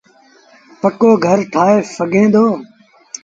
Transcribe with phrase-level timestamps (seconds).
[0.81, 2.45] پڪو گھر ٺآهي سگھي دو۔